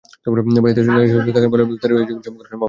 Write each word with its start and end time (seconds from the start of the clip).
বাড়িতে 0.63 0.81
নারীরা 0.81 1.11
সচেষ্ট 1.11 1.35
থাকেন 1.35 1.49
বলেই 1.51 1.65
ইফতারির 1.67 1.93
নানা 1.93 2.01
আয়োজন 2.01 2.33
করা 2.33 2.47
সম্ভব 2.47 2.49
হয়। 2.49 2.59